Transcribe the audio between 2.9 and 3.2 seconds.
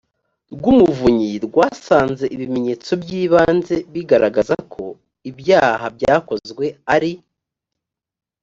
by